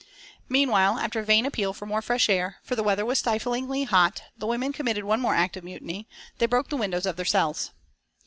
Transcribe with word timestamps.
Meanwhile, 0.49 0.97
after 0.97 1.19
a 1.19 1.23
vain 1.23 1.45
appeal 1.45 1.73
for 1.73 1.85
more 1.85 2.01
fresh 2.01 2.27
air, 2.27 2.57
for 2.63 2.75
the 2.75 2.81
weather 2.81 3.05
was 3.05 3.19
stiflingly 3.19 3.83
hot, 3.83 4.23
the 4.35 4.47
women 4.47 4.73
committed 4.73 5.03
one 5.03 5.19
more 5.21 5.35
act 5.35 5.55
of 5.57 5.63
mutiny, 5.63 6.07
they 6.39 6.47
broke 6.47 6.69
the 6.69 6.75
windows 6.75 7.05
of 7.05 7.17
their 7.17 7.23
cells. 7.23 7.69